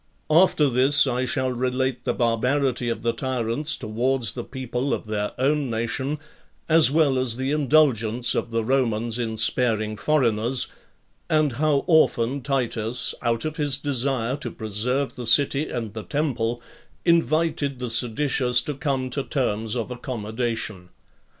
[0.31, 0.43] 11.
[0.49, 5.31] After this, I shall relate the barbarity of the tyrants towards the people of their
[5.37, 6.17] own nation,
[6.67, 10.65] as well as the indulgence of the Romans in sparing foreigners;
[11.29, 16.63] and how often Titus, out of his desire to preserve the city and the temple,
[17.05, 20.89] invited the seditious to come to terms of accommodation.